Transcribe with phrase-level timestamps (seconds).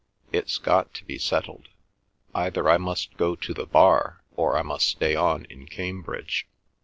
[0.31, 1.67] It's got to be settled.
[2.33, 6.47] Either I must go to the bar, or I must stay on in Cambridge.